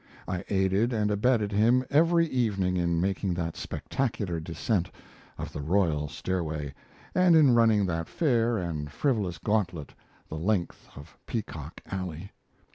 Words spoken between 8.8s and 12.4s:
frivolous gantlet the length of "Peacock Alley."